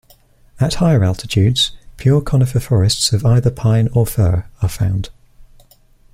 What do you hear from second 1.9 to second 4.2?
pure conifer forests of either pine or